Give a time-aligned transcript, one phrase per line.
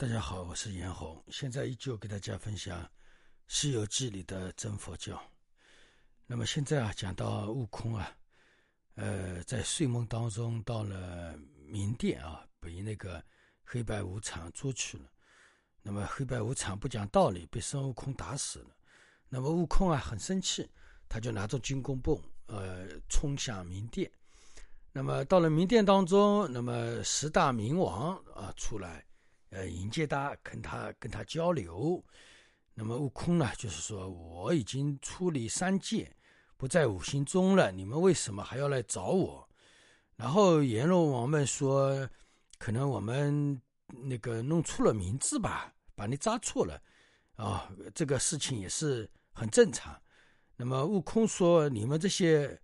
[0.00, 2.82] 大家好我是严红，现在依旧给大家分享
[3.48, 5.22] 《西游记》里的真佛教。
[6.24, 8.10] 那么现在啊，讲到悟空啊，
[8.94, 13.22] 呃，在睡梦当中到了明殿啊，被那个
[13.62, 15.04] 黑白无常捉去了。
[15.82, 18.74] 那么黑白无常不讲道理，被孙悟空打死了。
[19.28, 20.66] 那么悟空啊，很生气，
[21.10, 24.10] 他就拿着金箍棒，呃，冲向明殿。
[24.92, 29.04] 那么到了明殿当中，那么十大明王啊出来。
[29.50, 32.02] 呃，迎接他，跟他跟他交流。
[32.72, 36.10] 那么悟空呢，就是说我已经出离三界，
[36.56, 37.70] 不在五行中了。
[37.70, 39.46] 你们为什么还要来找我？
[40.16, 42.08] 然后阎罗王们说，
[42.58, 46.80] 可能我们那个弄错了名字吧，把你扎错了
[47.36, 47.70] 啊。
[47.94, 50.00] 这个事情也是很正常。
[50.56, 52.60] 那么悟空说，你们这些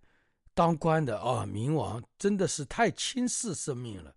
[0.53, 4.15] 当官的啊，冥王真的是太轻视生命了。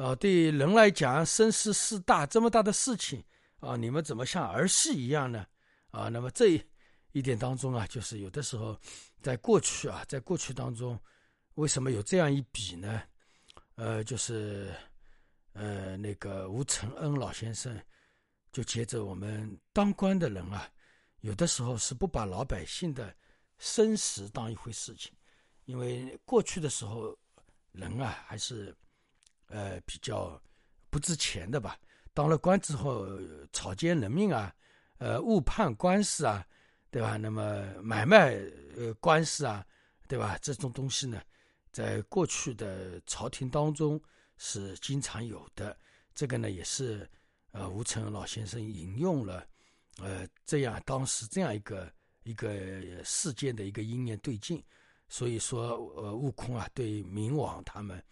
[0.00, 3.22] 啊，对人来讲，生死事大，这么大的事情
[3.58, 5.46] 啊，你们怎么像儿戏一样呢？
[5.90, 6.58] 啊，那么这
[7.12, 8.80] 一点当中啊，就是有的时候，
[9.20, 10.98] 在过去啊，在过去当中，
[11.56, 13.02] 为什么有这样一笔呢？
[13.74, 14.74] 呃，就是
[15.52, 17.78] 呃，那个吴承恩老先生
[18.52, 20.66] 就接着我们当官的人啊，
[21.20, 23.14] 有的时候是不把老百姓的
[23.58, 25.12] 生死当一回事情，
[25.66, 27.14] 因为过去的时候
[27.72, 28.74] 人啊，还是。
[29.50, 30.40] 呃，比较
[30.88, 31.78] 不值钱的吧。
[32.14, 33.06] 当了官之后，
[33.52, 34.54] 草菅人命啊，
[34.98, 36.44] 呃，误判官司啊，
[36.90, 37.16] 对吧？
[37.16, 38.34] 那么买卖
[38.76, 39.64] 呃官司啊，
[40.08, 40.38] 对吧？
[40.40, 41.20] 这种东西呢，
[41.72, 44.00] 在过去的朝廷当中
[44.38, 45.76] 是经常有的。
[46.14, 47.08] 这个呢，也是
[47.52, 49.46] 呃吴承恩老先生引用了
[49.98, 51.92] 呃这样当时这样一个
[52.24, 52.50] 一个
[53.04, 54.62] 事件的一个因缘对境，
[55.08, 58.02] 所以说呃悟空啊，对冥王他们。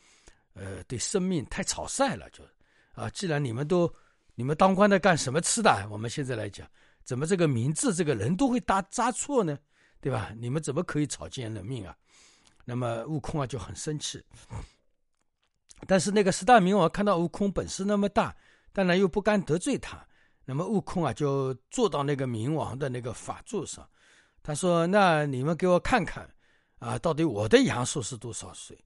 [0.59, 2.45] 呃，对生命太草率了，就
[2.93, 3.93] 啊，既然你们都
[4.35, 5.89] 你们当官的干什么吃的？
[5.89, 6.69] 我们现在来讲，
[7.05, 9.57] 怎么这个名字这个人都会搭扎错呢？
[10.01, 10.33] 对吧？
[10.37, 11.97] 你们怎么可以草菅人命啊？
[12.65, 14.23] 那么悟空啊就很生气，
[15.87, 18.37] 但是那个十大明王看到悟空本事那么大，
[18.73, 20.07] 当然又不敢得罪他，
[20.45, 23.89] 那么悟空啊就坐到那个冥王的那个法座上，
[24.43, 26.29] 他说：“那你们给我看看
[26.79, 28.77] 啊，到底我的阳寿是多少岁？”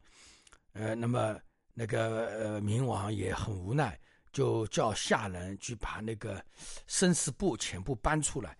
[0.75, 1.39] 呃，那么。
[1.75, 3.99] 那个呃，冥王也很无奈，
[4.31, 6.45] 就叫下人去把那个
[6.87, 8.55] 生死簿全部搬出来，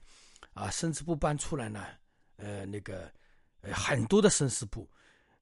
[0.55, 1.85] 啊，生死簿搬出来呢，
[2.37, 3.13] 呃，那个
[3.61, 4.89] 呃很多的生死簿，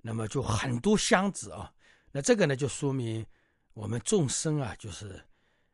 [0.02, 1.72] 那么就很多箱子啊，
[2.10, 3.24] 那这个呢就说明
[3.72, 5.22] 我们众生啊，就是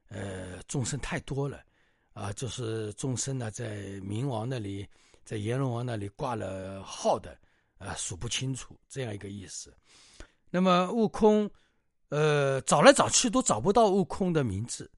[0.08, 1.64] 呃众生太多了，
[2.12, 4.86] 啊，就是众生呢在冥王那里，
[5.24, 7.38] 在阎罗王那里挂了号的，
[7.78, 9.74] 啊，数不清楚这样一个意思。
[10.50, 11.50] 那么悟空。
[12.08, 14.88] 呃，找来找去都找不到悟空的名字，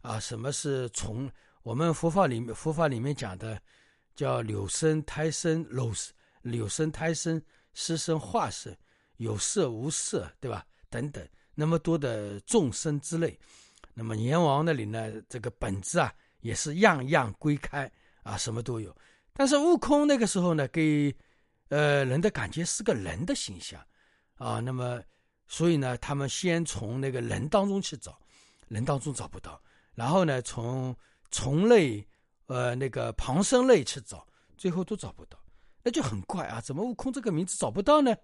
[0.00, 1.30] 啊，什么是从
[1.62, 3.56] 我们佛法里面佛法里面讲的，
[4.16, 5.92] 叫柳生胎生柳
[6.42, 7.40] 柳生胎生
[7.72, 8.76] 湿生化生
[9.18, 10.66] 有色无色，对吧？
[10.90, 13.38] 等等，那么多的众生之类，
[13.94, 17.88] 那么阎王那里呢，这个本质啊，也是样样归开
[18.24, 18.92] 啊，什么都有。
[19.32, 21.14] 但是悟空那个时候呢，给
[21.68, 23.80] 呃人的感觉是个人的形象
[24.34, 25.00] 啊，那么。
[25.48, 28.18] 所以呢，他们先从那个人当中去找，
[28.68, 29.62] 人当中找不到，
[29.94, 30.94] 然后呢，从
[31.30, 32.06] 虫类、
[32.46, 34.26] 呃那个旁生类去找，
[34.56, 35.38] 最后都找不到，
[35.82, 36.60] 那就很怪啊！
[36.60, 38.14] 怎么悟空这个名字找不到呢？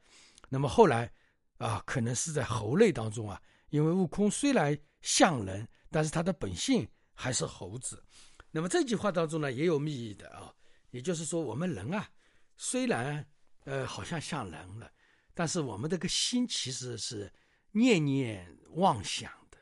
[0.49, 1.13] 那么后来
[1.59, 3.41] 啊，可能是在猴类当中啊，
[3.71, 8.03] 因为悟空虽然像人，但是他的本性还是猴子。
[8.51, 10.53] 那么这句话当中呢，也有密意的啊，
[10.91, 12.09] 也就是说，我们人啊，
[12.57, 13.25] 虽然
[13.65, 14.91] 呃好像像人了。
[15.35, 17.33] 但是我们这个心其实是
[17.71, 19.57] 念念妄想的，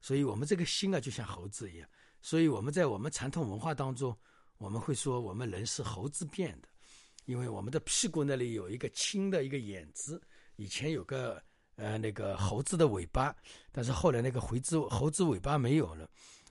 [0.00, 1.88] 所以我们这个心啊就像猴子一样。
[2.22, 4.16] 所以我们在我们传统文化当中，
[4.58, 6.68] 我们会说我们人是猴子变的，
[7.24, 10.20] 因为我们的屁股那里有一个青的一个眼子，
[10.56, 11.42] 以前有个
[11.74, 13.34] 呃那个猴子的尾巴，
[13.72, 16.08] 但是后来那个回子猴子尾巴没有了，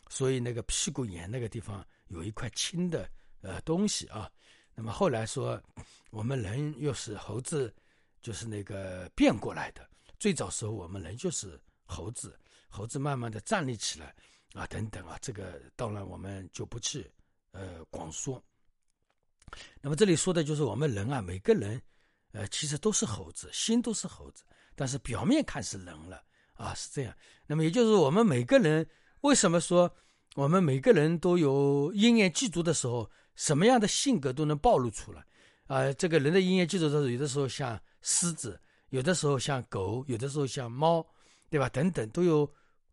[0.09, 3.09] 所以那个屁股眼那个地方有一块青的
[3.41, 4.29] 呃东西啊。
[4.73, 5.61] 那么后来说
[6.09, 7.73] 我们人又是猴子。
[8.25, 9.87] 就是那个变过来的，
[10.17, 12.35] 最早时候我们人就是猴子，
[12.67, 14.15] 猴子慢慢的站立起来，
[14.55, 17.07] 啊，等等啊，这个当然我们就不去
[17.51, 18.43] 呃广说。
[19.79, 21.79] 那么这里说的就是我们人啊，每个人，
[22.31, 24.43] 呃，其实都是猴子，心都是猴子，
[24.73, 26.19] 但是表面看是人了
[26.53, 27.15] 啊，是这样。
[27.45, 28.89] 那么也就是我们每个人
[29.21, 29.95] 为什么说
[30.33, 35.23] 我们每个人都有因缘具足的时候，什么样的性格都能暴露出来
[35.67, 35.93] 啊？
[35.93, 37.79] 这个人的因缘具足的时候，有的时候像。
[38.07, 41.03] 狮子有的时候像狗，有的时候像猫，
[41.49, 41.67] 对吧？
[41.69, 42.47] 等等都有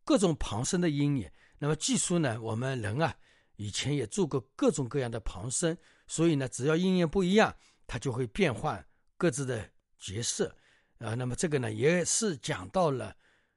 [0.05, 1.31] 各种旁生的阴影。
[1.59, 3.15] 那么技术呢，我们人啊，
[3.57, 5.77] 以前也做过各种各样的旁生，
[6.07, 7.55] 所以呢，只要阴影不一样，
[7.87, 8.83] 它就会变换
[9.19, 9.69] 各自的
[9.99, 10.49] 角色
[10.97, 11.15] 啊。
[11.15, 13.15] 那么这个呢，也是讲到了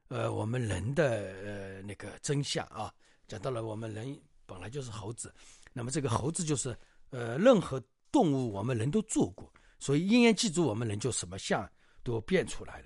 [0.10, 2.94] 呃我们人的呃那个真相啊，
[3.30, 5.34] 讲到了我们人本来就是猴子，
[5.72, 6.78] 那么这个猴子就是
[7.12, 7.82] 呃任何
[8.12, 9.52] 动物我们人都做过，
[9.86, 11.70] 所以因缘记住我们人就什么相
[12.02, 12.86] 都变出来了。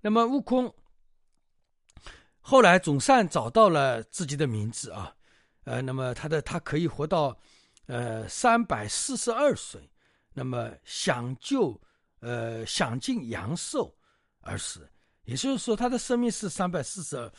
[0.00, 0.74] 那么悟空。
[2.40, 5.14] 后来总算找到了自己的名字啊，
[5.62, 7.38] 呃，那么他的他可以活到，
[7.86, 9.88] 呃，三百四十二岁，
[10.34, 11.80] 那么享就
[12.18, 13.96] 呃享尽阳寿
[14.40, 14.90] 而死，
[15.22, 17.32] 也就是说他的生命是三百四十二。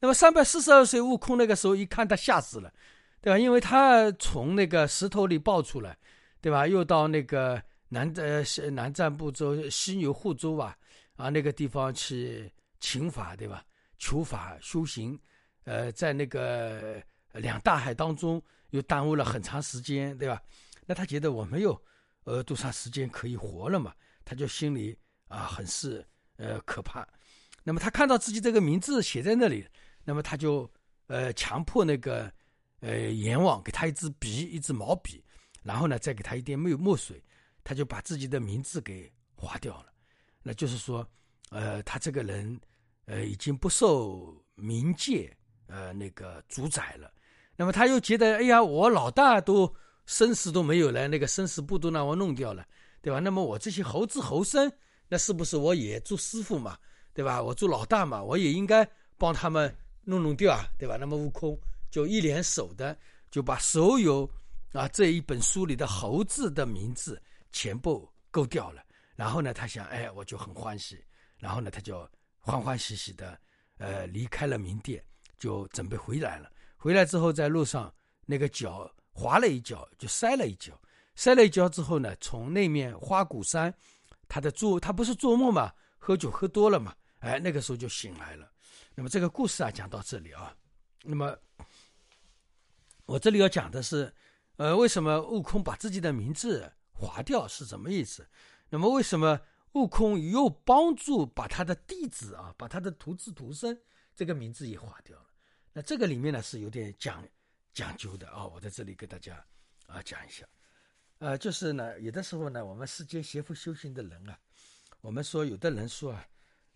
[0.00, 2.72] 那么三百四十二岁，悟空那个时候一看他吓死了，
[3.20, 3.38] 对吧？
[3.38, 5.98] 因为他从那个石头里爆出来，
[6.40, 6.66] 对吧？
[6.66, 10.76] 又到那个南呃南瞻部洲西牛护州吧，
[11.16, 12.50] 啊那个地方去
[12.80, 13.64] 请法，对吧？
[13.98, 15.18] 求法修行，
[15.64, 17.02] 呃，在那个
[17.32, 20.42] 两大海当中又耽误了很长时间，对吧？
[20.84, 21.80] 那他觉得我没有
[22.24, 23.94] 呃多长时间可以活了嘛，
[24.24, 24.96] 他就心里
[25.28, 26.06] 啊很是
[26.36, 27.06] 呃可怕。
[27.64, 29.66] 那么他看到自己这个名字写在那里，
[30.04, 30.70] 那么他就
[31.06, 32.30] 呃强迫那个
[32.80, 35.24] 呃阎王给他一支笔，一支毛笔，
[35.62, 37.20] 然后呢再给他一点墨墨水，
[37.66, 39.86] 他就把自己的名字给划掉了。
[40.42, 41.04] 那就是说，
[41.50, 42.58] 呃，他这个人。
[43.08, 45.32] 呃，已经不受冥界
[45.68, 47.08] 呃那个主宰了，
[47.54, 49.72] 那么他又觉得，哎呀，我老大都
[50.06, 52.66] 生死都没有了，那个生死簿都让我弄掉了，
[53.00, 53.20] 对吧？
[53.20, 54.68] 那么我这些猴子猴孙，
[55.08, 56.76] 那是不是我也做师傅嘛，
[57.14, 57.40] 对吧？
[57.40, 58.84] 我做老大嘛，我也应该
[59.16, 59.72] 帮他们
[60.02, 60.96] 弄弄掉啊，对吧？
[60.96, 61.56] 那么悟空
[61.92, 62.98] 就一连手的
[63.30, 64.28] 就把所有
[64.72, 67.22] 啊这一本书里的猴子的名字
[67.56, 71.02] 全部勾掉了，然后呢，他想，哎，我就很欢喜，
[71.38, 72.06] 然后呢，他就。
[72.48, 73.36] 欢欢喜喜的，
[73.78, 75.04] 呃，离开了明殿，
[75.36, 76.48] 就准备回来了。
[76.76, 77.92] 回来之后，在路上
[78.24, 80.72] 那个脚滑了一跤，就摔了一跤。
[81.16, 83.74] 摔了一跤之后呢，从那面花果山，
[84.28, 88.48] 他的做他不是做梦嘛，喝酒喝多了嘛，哎，那个时候就醒来了。
[88.94, 90.54] 那么这个故事啊，讲到这里啊，
[91.02, 91.36] 那么
[93.06, 94.14] 我这里要讲的是，
[94.54, 98.26] 呃，为什么悟空把自己的名字划掉是什么意思？
[98.70, 99.40] 那么为什么？
[99.72, 103.78] 悟空又帮助把他的弟子啊，把他的徒子徒孙
[104.14, 105.26] 这个名字也划掉了。
[105.70, 107.22] 那这个里面呢是有点讲
[107.74, 109.36] 讲究的啊，我在这里给大家
[109.86, 110.46] 啊讲一下。
[111.18, 114.38] 呃，就是呢，有的时候呢，我们世间邪佛修行的人啊，
[115.02, 116.26] 我们说有的人说啊，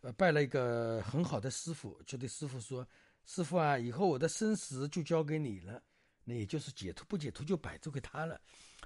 [0.03, 2.87] 呃，拜了一个很好的师傅，就对师傅说
[3.25, 5.83] ：“师傅啊，以后我的生死就交给你了，
[6.23, 8.39] 那也就是解脱不解脱就摆住给他了。”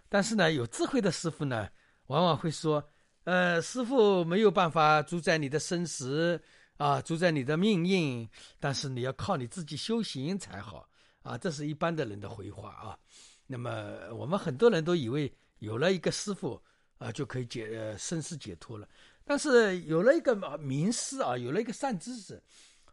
[0.09, 1.69] 但是呢，有智慧的师傅呢，
[2.07, 2.83] 往往会说。
[3.25, 6.39] 呃，师傅没有办法主宰你的生死
[6.77, 8.29] 啊，主宰你的命运，
[8.61, 10.87] 但是你要靠你自己修行才好
[11.23, 11.39] 啊。
[11.39, 12.99] 这是一般的人的回话啊。
[13.47, 16.63] 那么我们很多人都以为有了一个师傅
[16.99, 18.87] 啊，就可以解呃生死解脱了。
[19.25, 22.39] 但是有了一个名师啊，有了一个善知识，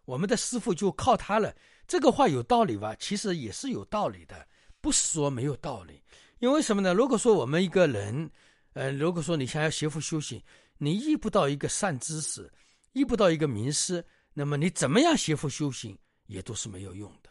[0.06, 1.54] 我们的师傅就靠他了。
[1.86, 2.96] 这个话有道理吧？
[2.96, 4.48] 其实也是有道理的，
[4.80, 6.02] 不是说没有道理。
[6.42, 6.94] 因为什么呢？
[6.94, 8.30] 如果说我们一个人。
[8.74, 10.42] 呃，如果说你想要学佛修行，
[10.78, 12.50] 你遇不到一个善知识，
[12.94, 14.02] 遇不到一个名师，
[14.34, 17.30] 那么你怎么样学佛修行也都是没有用的，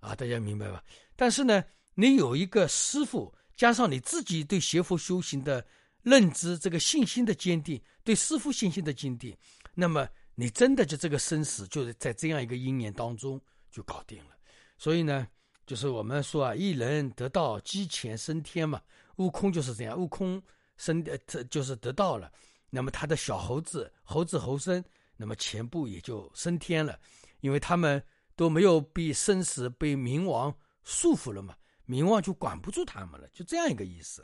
[0.00, 0.84] 啊，大家明白吧？
[1.16, 5.66] 但是呢，你有一个师傅，加上你自己对学佛修行的
[6.02, 9.34] 认知，这个信心的坚定，对师傅信心的坚定，
[9.74, 14.36] 那么你真的就这个生死就是在这样一个因缘当中就搞定了。
[14.76, 15.26] 所以呢，
[15.66, 18.80] 就是我们说啊，一人得道，鸡犬升天嘛。
[19.16, 20.42] 悟空就是这样，悟空。
[20.78, 22.30] 升呃，这就是得到了，
[22.68, 24.84] 那么他的小猴子、猴子猴孙，
[25.16, 27.00] 那么全部也就升天了，
[27.40, 28.02] 因为他们
[28.34, 30.54] 都没有被生死、被冥王
[30.84, 31.56] 束缚了嘛，
[31.88, 34.22] 冥王就管不住他们了，就这样一个意思。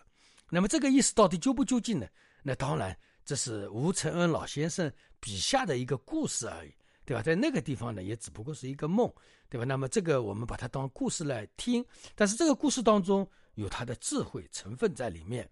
[0.51, 2.07] 那么这个意思到底究不究竟呢？
[2.43, 2.95] 那当然，
[3.25, 7.23] 这是吴承恩老先生笔下的一个故事而已，对吧？
[7.23, 9.13] 在那个地方呢，也只不过是一个梦，
[9.49, 9.65] 对吧？
[9.65, 15.49] 那么这个我们把它当故事来听，但是这个故事当中有它的智慧成分在里面。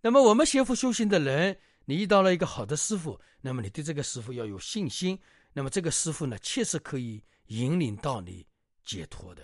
[0.00, 5.18] 那么我们学佛修行的人，你遇到了一个好的师傅，那么你对这个师傅要有信心。
[5.52, 8.46] 那么这个师傅呢，确实可以引领到你
[8.84, 9.42] 解脱的，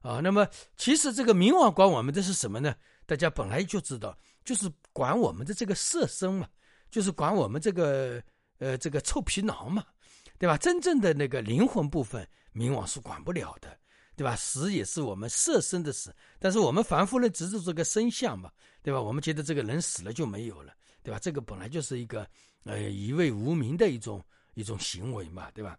[0.00, 0.20] 啊。
[0.20, 2.74] 那么其实这个冥王管我们的是什么呢？
[3.06, 6.48] 大家本来就知道，就是管我们的这个色身嘛，
[6.90, 8.22] 就是管我们这个
[8.58, 9.84] 呃这个臭皮囊嘛，
[10.38, 10.56] 对吧？
[10.56, 13.78] 真正的那个灵魂部分，冥王是管不了的。
[14.16, 14.34] 对吧？
[14.34, 18.50] 死也是我们色身的死，但是我们凡夫人执着这个身相嘛，
[18.82, 19.00] 对吧？
[19.00, 21.20] 我们觉得这个人死了就没有了，对吧？
[21.20, 22.28] 这个本来就是一个
[22.64, 24.20] 呃一味无名的一种
[24.54, 25.78] 一种行为嘛，对吧？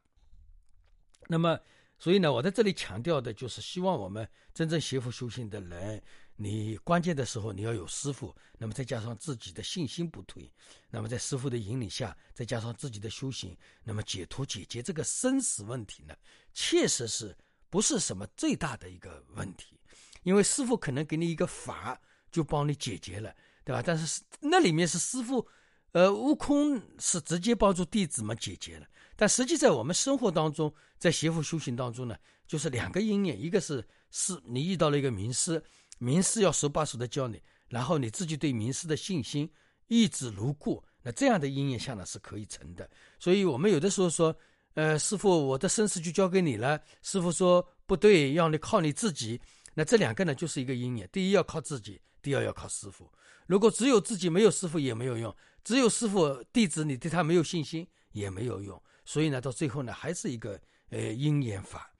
[1.27, 1.59] 那么
[1.97, 6.01] 所以呢，我在这里强调的就是，希望我们真正学佛修行的人，
[6.41, 10.49] 你关键的时候你要有师傅，那么再加上自己的信心不退，
[10.89, 16.15] 那么在师傅的引领下，再加上自己的修行，那么解脱解决这个生死问题呢，
[16.53, 17.35] 确实是
[17.69, 19.77] 不是什么最大的一个问题？
[20.23, 21.99] 因为师傅可能给你一个法，
[22.31, 23.83] 就帮你解决了，对吧？
[23.85, 25.45] 但是那里面是师傅，
[25.91, 28.87] 呃，悟空是直接帮助弟子们解决了。
[29.17, 32.15] 但实际在我们生活当中，在邪佛修行当中呢，
[32.47, 35.61] 就是两个因缘，一个是是你遇到了一个名师，
[35.99, 39.47] 名师要手把手的教你，然后你自己对名师的信心
[39.87, 42.89] 一直如故，那这样的因缘下呢是可以成的。
[43.19, 44.35] 所以我们有的时候说，
[44.73, 46.81] 呃，师傅，我的生死就交给你了。
[47.03, 49.39] 师傅说不对，要你靠你自己。
[49.75, 53.09] 那这两个呢，就是一个因缘，第一要靠自己，第二要靠师傅。
[53.45, 58.81] 如果只有自己没有师傅也没有用，只有师傅弟子你对他没有信心也没有用。
[59.05, 61.91] 所以呢，到最后呢，还是一个呃因缘法。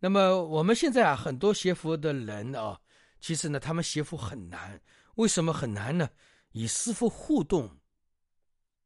[0.00, 2.78] 那么我们现在啊，很多学佛的人啊，
[3.20, 4.80] 其实呢，他们学佛很难。
[5.16, 6.08] 为什么很难呢？
[6.52, 7.78] 与师傅互动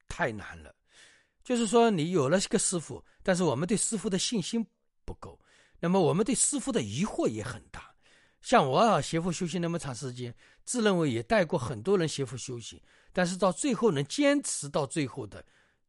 [0.08, 0.74] 太难了。
[1.44, 4.64] 就是说，你有了这个师傅，但是我们对师傅的信心
[5.04, 5.38] 不够，
[5.80, 7.94] 那么我们对师傅的疑惑也很大。
[8.40, 10.34] 像我啊，学佛修行那么长时间，
[10.64, 12.80] 自认为也带过很多人学佛修行，
[13.12, 15.44] 但是到最后能坚持到最后的，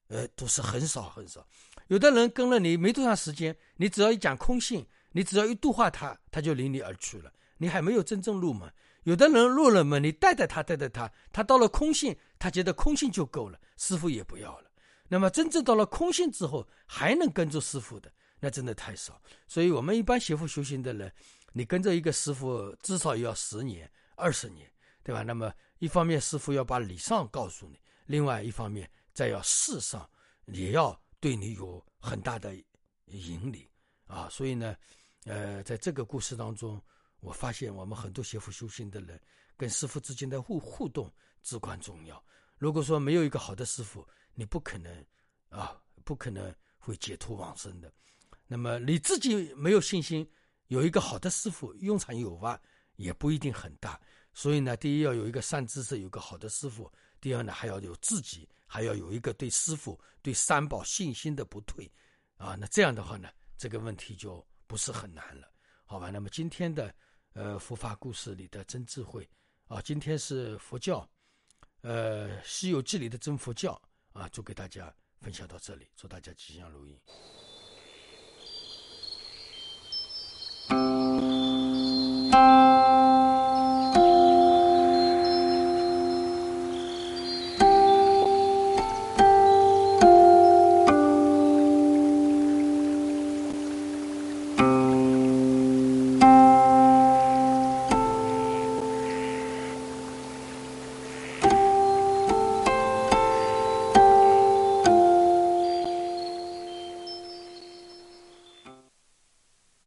[0.07, 1.47] 呃，都是很少很少。
[1.87, 7.31] 有的人跟了你没多长时间，你只要一讲空性，你只要一度化他，他就离你而去了。
[7.63, 8.69] 你还没有真正入门。
[9.03, 14.69] 有的人入了门，你带带他，带带他，他到了空性，他觉得空性就够了，师傅也不要了。
[15.07, 19.21] 那么真正到了空性之后，还能跟着师傅的，那真的太少。
[19.47, 21.09] 所以我们一般学佛修行的人，
[21.53, 24.69] 你跟着一个师傅，至少要十年、二十年，
[25.03, 25.23] 对吧？
[25.23, 30.09] 那么一方面师傅要把理上告诉你，另外一方面再要事上
[30.47, 30.99] 也要。
[31.19, 32.53] 对你有很大的
[33.05, 33.65] 引领
[34.07, 34.75] 啊，所以呢，
[35.23, 36.81] 呃，在这个故事当中，
[37.23, 39.19] 我发现我们很多学佛修行的人
[39.55, 41.11] 跟师傅之间的互互动
[41.41, 42.23] 至关重要。
[42.57, 45.05] 如果说没有一个好的师傅，你不可能
[45.49, 47.91] 啊，不可能会解脱往生的。
[48.45, 50.29] 那么你自己没有信心，
[50.67, 52.61] 有一个好的师傅用场有吧，
[52.97, 53.99] 也不一定很大。
[54.33, 58.47] 所以呢，第一要有一个善知识，有个好的师傅；第二呢，还要有自己。
[58.65, 61.87] 还要有一个对师傅、对三宝信心的不退，
[62.37, 65.47] 啊，那这样的话呢，这个问题就不是很难了，
[65.85, 66.09] 好吧？
[66.09, 66.91] 那么今天的
[67.33, 69.27] 呃佛法故事里的真智慧。
[69.67, 71.07] 啊今天是佛教
[71.81, 73.79] 呃西游记里的真佛教
[74.11, 76.99] 啊就给大家分享到这里祝大家吉祥如意。